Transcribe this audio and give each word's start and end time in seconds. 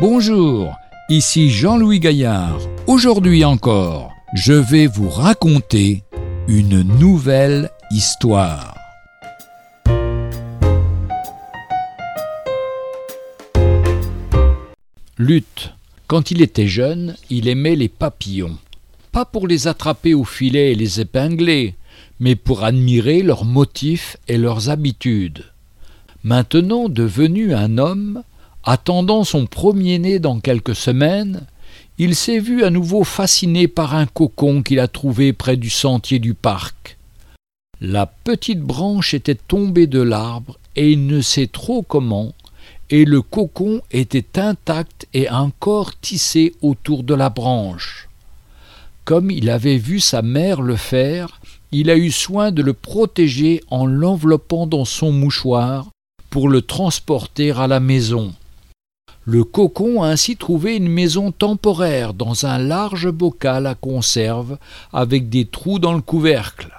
Bonjour, 0.00 0.78
ici 1.10 1.50
Jean-Louis 1.50 2.00
Gaillard. 2.00 2.58
Aujourd'hui 2.86 3.44
encore, 3.44 4.14
je 4.32 4.54
vais 4.54 4.86
vous 4.86 5.10
raconter 5.10 6.04
une 6.48 6.80
nouvelle 6.80 7.68
histoire. 7.90 8.74
Lutte. 15.18 15.74
Quand 16.06 16.30
il 16.30 16.40
était 16.40 16.66
jeune, 16.66 17.14
il 17.28 17.46
aimait 17.46 17.76
les 17.76 17.90
papillons. 17.90 18.56
Pas 19.12 19.26
pour 19.26 19.46
les 19.46 19.68
attraper 19.68 20.14
au 20.14 20.24
filet 20.24 20.72
et 20.72 20.76
les 20.76 21.02
épingler, 21.02 21.74
mais 22.20 22.36
pour 22.36 22.64
admirer 22.64 23.22
leurs 23.22 23.44
motifs 23.44 24.16
et 24.28 24.38
leurs 24.38 24.70
habitudes. 24.70 25.44
Maintenant 26.24 26.88
devenu 26.88 27.52
un 27.52 27.76
homme, 27.76 28.22
Attendant 28.64 29.24
son 29.24 29.46
premier-né 29.46 30.18
dans 30.18 30.38
quelques 30.38 30.74
semaines, 30.74 31.46
il 31.96 32.14
s'est 32.14 32.38
vu 32.38 32.62
à 32.62 32.70
nouveau 32.70 33.04
fasciné 33.04 33.68
par 33.68 33.94
un 33.94 34.06
cocon 34.06 34.62
qu'il 34.62 34.80
a 34.80 34.88
trouvé 34.88 35.32
près 35.32 35.56
du 35.56 35.70
sentier 35.70 36.18
du 36.18 36.34
parc. 36.34 36.98
La 37.80 38.04
petite 38.04 38.60
branche 38.60 39.14
était 39.14 39.34
tombée 39.34 39.86
de 39.86 40.02
l'arbre 40.02 40.58
et 40.76 40.90
il 40.90 41.06
ne 41.06 41.22
sait 41.22 41.46
trop 41.46 41.82
comment, 41.82 42.34
et 42.90 43.06
le 43.06 43.22
cocon 43.22 43.80
était 43.90 44.38
intact 44.38 45.08
et 45.14 45.30
encore 45.30 45.98
tissé 45.98 46.54
autour 46.60 47.02
de 47.02 47.14
la 47.14 47.30
branche. 47.30 48.08
Comme 49.06 49.30
il 49.30 49.48
avait 49.48 49.78
vu 49.78 50.00
sa 50.00 50.20
mère 50.20 50.60
le 50.60 50.76
faire, 50.76 51.40
il 51.72 51.88
a 51.88 51.96
eu 51.96 52.10
soin 52.10 52.52
de 52.52 52.62
le 52.62 52.74
protéger 52.74 53.62
en 53.70 53.86
l'enveloppant 53.86 54.66
dans 54.66 54.84
son 54.84 55.12
mouchoir 55.12 55.88
pour 56.28 56.48
le 56.48 56.60
transporter 56.60 57.52
à 57.52 57.66
la 57.66 57.80
maison. 57.80 58.34
Le 59.26 59.44
cocon 59.44 60.02
a 60.02 60.08
ainsi 60.08 60.36
trouvé 60.36 60.76
une 60.76 60.88
maison 60.88 61.30
temporaire 61.30 62.14
dans 62.14 62.46
un 62.46 62.56
large 62.56 63.10
bocal 63.10 63.66
à 63.66 63.74
conserve 63.74 64.56
avec 64.94 65.28
des 65.28 65.44
trous 65.44 65.78
dans 65.78 65.92
le 65.92 66.00
couvercle. 66.00 66.72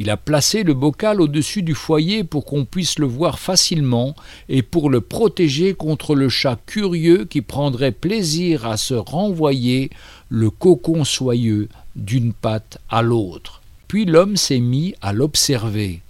Il 0.00 0.10
a 0.10 0.16
placé 0.16 0.64
le 0.64 0.74
bocal 0.74 1.20
au-dessus 1.20 1.62
du 1.62 1.74
foyer 1.74 2.24
pour 2.24 2.44
qu'on 2.44 2.64
puisse 2.64 2.98
le 2.98 3.06
voir 3.06 3.38
facilement 3.38 4.16
et 4.48 4.62
pour 4.62 4.90
le 4.90 5.00
protéger 5.00 5.74
contre 5.74 6.16
le 6.16 6.28
chat 6.28 6.58
curieux 6.66 7.24
qui 7.24 7.42
prendrait 7.42 7.92
plaisir 7.92 8.66
à 8.66 8.76
se 8.76 8.94
renvoyer 8.94 9.90
le 10.28 10.50
cocon 10.50 11.04
soyeux 11.04 11.68
d'une 11.94 12.32
patte 12.32 12.78
à 12.90 13.02
l'autre. 13.02 13.62
Puis 13.86 14.04
l'homme 14.04 14.36
s'est 14.36 14.60
mis 14.60 14.94
à 15.00 15.12
l'observer. 15.12 16.00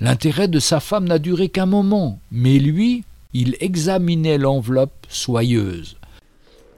L'intérêt 0.00 0.48
de 0.48 0.58
sa 0.58 0.80
femme 0.80 1.06
n'a 1.06 1.18
duré 1.18 1.48
qu'un 1.50 1.66
moment, 1.66 2.18
mais 2.32 2.58
lui, 2.58 3.04
il 3.32 3.56
examinait 3.60 4.38
l'enveloppe 4.38 5.06
soyeuse. 5.08 5.96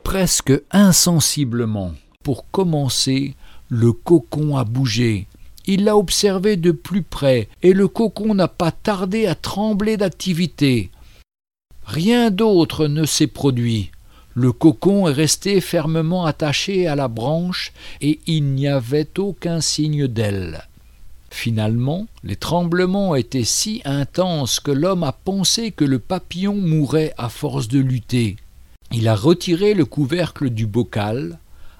Presque 0.02 0.52
insensiblement, 0.70 1.92
pour 2.22 2.50
commencer, 2.50 3.34
le 3.68 3.92
cocon 3.92 4.56
a 4.56 4.64
bougé. 4.64 5.26
Il 5.66 5.84
l'a 5.84 5.96
observé 5.96 6.56
de 6.56 6.72
plus 6.72 7.02
près, 7.02 7.48
et 7.62 7.72
le 7.72 7.88
cocon 7.88 8.34
n'a 8.34 8.48
pas 8.48 8.72
tardé 8.72 9.26
à 9.26 9.34
trembler 9.34 9.96
d'activité. 9.96 10.90
Rien 11.84 12.30
d'autre 12.30 12.86
ne 12.86 13.04
s'est 13.04 13.28
produit. 13.28 13.90
Le 14.34 14.52
cocon 14.52 15.08
est 15.08 15.12
resté 15.12 15.60
fermement 15.60 16.24
attaché 16.24 16.86
à 16.86 16.96
la 16.96 17.08
branche, 17.08 17.72
et 18.00 18.18
il 18.26 18.54
n'y 18.54 18.66
avait 18.66 19.18
aucun 19.18 19.60
signe 19.60 20.08
d'aile. 20.08 20.68
Finalement, 21.32 22.06
les 22.24 22.36
tremblements 22.36 23.14
étaient 23.14 23.42
si 23.42 23.80
intenses 23.86 24.60
que 24.60 24.70
l'homme 24.70 25.02
a 25.02 25.12
pensé 25.12 25.70
que 25.72 25.84
le 25.84 25.98
papillon 25.98 26.54
mourait 26.54 27.14
à 27.16 27.30
force 27.30 27.68
de 27.68 27.80
lutter. 27.80 28.36
Il 28.92 29.08
a 29.08 29.16
retiré 29.16 29.72
le 29.72 29.86
couvercle 29.86 30.50
du 30.50 30.66
bocal, 30.66 31.38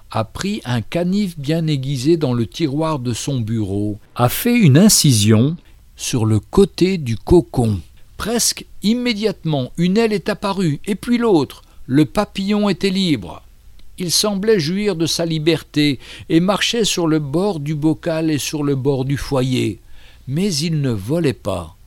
a 0.09 0.23
pris 0.23 0.61
un 0.65 0.81
canif 0.81 1.37
bien 1.37 1.67
aiguisé 1.67 2.17
dans 2.17 2.33
le 2.33 2.47
tiroir 2.47 2.97
de 2.97 3.13
son 3.13 3.39
bureau, 3.41 3.99
a 4.15 4.27
fait 4.27 4.57
une 4.57 4.77
incision 4.77 5.55
sur 5.95 6.25
le 6.25 6.39
côté 6.39 6.97
du 6.97 7.15
cocon. 7.15 7.79
Presque 8.17 8.65
immédiatement, 8.81 9.71
une 9.77 9.97
aile 9.97 10.13
est 10.13 10.29
apparue, 10.29 10.81
et 10.87 10.95
puis 10.95 11.19
l'autre. 11.19 11.61
Le 11.85 12.05
papillon 12.05 12.69
était 12.69 12.89
libre. 12.89 13.43
Il 14.03 14.11
semblait 14.11 14.59
jouir 14.59 14.97
de 14.97 15.05
sa 15.05 15.25
liberté 15.25 15.97
et 16.27 16.41
marchait 16.41 16.83
sur 16.83 17.07
le 17.07 17.19
bord 17.19 17.61
du 17.61 17.73
bocal 17.73 18.29
et 18.29 18.37
sur 18.37 18.61
le 18.61 18.75
bord 18.75 19.05
du 19.05 19.15
foyer. 19.15 19.79
Mais 20.27 20.53
il 20.53 20.81
ne 20.81 20.89
volait 20.89 21.31
pas. 21.31 21.77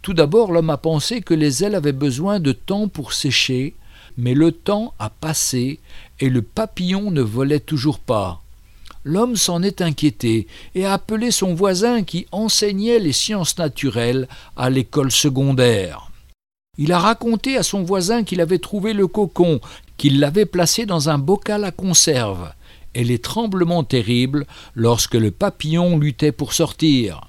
Tout 0.00 0.14
d'abord 0.14 0.50
l'homme 0.50 0.70
a 0.70 0.78
pensé 0.78 1.20
que 1.20 1.34
les 1.34 1.62
ailes 1.62 1.74
avaient 1.74 1.92
besoin 1.92 2.40
de 2.40 2.52
temps 2.52 2.88
pour 2.88 3.12
sécher, 3.12 3.74
mais 4.16 4.32
le 4.32 4.50
temps 4.50 4.94
a 4.98 5.10
passé 5.10 5.78
et 6.20 6.30
le 6.30 6.40
papillon 6.40 7.10
ne 7.10 7.20
volait 7.20 7.60
toujours 7.60 7.98
pas. 7.98 8.40
L'homme 9.04 9.36
s'en 9.36 9.62
est 9.62 9.82
inquiété 9.82 10.46
et 10.74 10.86
a 10.86 10.94
appelé 10.94 11.30
son 11.30 11.52
voisin 11.52 12.02
qui 12.02 12.26
enseignait 12.32 12.98
les 12.98 13.12
sciences 13.12 13.58
naturelles 13.58 14.26
à 14.56 14.70
l'école 14.70 15.10
secondaire. 15.10 16.10
Il 16.78 16.92
a 16.92 16.98
raconté 16.98 17.58
à 17.58 17.62
son 17.62 17.82
voisin 17.82 18.22
qu'il 18.22 18.40
avait 18.40 18.60
trouvé 18.60 18.94
le 18.94 19.08
cocon, 19.08 19.60
qu'il 19.98 20.20
l'avait 20.20 20.46
placé 20.46 20.86
dans 20.86 21.10
un 21.10 21.18
bocal 21.18 21.64
à 21.64 21.70
conserve, 21.70 22.50
et 22.94 23.04
les 23.04 23.18
tremblements 23.18 23.84
terribles 23.84 24.46
lorsque 24.74 25.14
le 25.14 25.30
papillon 25.30 25.98
luttait 25.98 26.32
pour 26.32 26.54
sortir. 26.54 27.20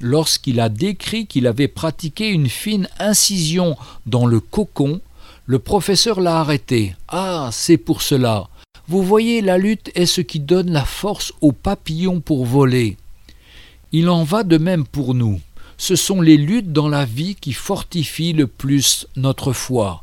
Lorsqu'il 0.00 0.60
a 0.60 0.68
décrit 0.68 1.26
qu'il 1.26 1.46
avait 1.46 1.68
pratiqué 1.68 2.28
une 2.28 2.48
fine 2.48 2.88
incision 2.98 3.76
dans 4.06 4.26
le 4.26 4.40
cocon, 4.40 5.00
le 5.46 5.58
professeur 5.58 6.20
l'a 6.20 6.40
arrêté. 6.40 6.94
Ah, 7.08 7.48
c'est 7.52 7.78
pour 7.78 8.02
cela. 8.02 8.48
Vous 8.86 9.02
voyez, 9.02 9.40
la 9.40 9.58
lutte 9.58 9.90
est 9.94 10.06
ce 10.06 10.20
qui 10.20 10.40
donne 10.40 10.70
la 10.70 10.84
force 10.84 11.32
au 11.40 11.52
papillon 11.52 12.20
pour 12.20 12.44
voler. 12.44 12.96
Il 13.92 14.08
en 14.08 14.24
va 14.24 14.44
de 14.44 14.58
même 14.58 14.86
pour 14.86 15.14
nous. 15.14 15.40
Ce 15.78 15.96
sont 15.96 16.20
les 16.20 16.36
luttes 16.36 16.72
dans 16.72 16.88
la 16.88 17.04
vie 17.04 17.34
qui 17.34 17.52
fortifient 17.52 18.34
le 18.34 18.46
plus 18.46 19.06
notre 19.16 19.52
foi. 19.52 20.02